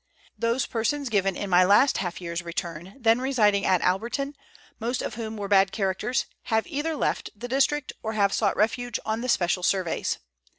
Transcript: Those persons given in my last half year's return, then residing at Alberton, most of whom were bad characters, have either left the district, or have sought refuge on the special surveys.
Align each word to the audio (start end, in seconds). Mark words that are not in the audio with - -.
Those 0.35 0.65
persons 0.65 1.09
given 1.09 1.35
in 1.35 1.47
my 1.47 1.63
last 1.63 1.97
half 1.99 2.19
year's 2.19 2.41
return, 2.41 2.95
then 2.99 3.21
residing 3.21 3.67
at 3.67 3.81
Alberton, 3.83 4.33
most 4.79 5.03
of 5.03 5.13
whom 5.13 5.37
were 5.37 5.47
bad 5.47 5.71
characters, 5.71 6.25
have 6.45 6.65
either 6.65 6.95
left 6.95 7.29
the 7.35 7.47
district, 7.47 7.93
or 8.01 8.13
have 8.13 8.33
sought 8.33 8.57
refuge 8.57 8.99
on 9.05 9.21
the 9.21 9.29
special 9.29 9.61
surveys. 9.61 10.17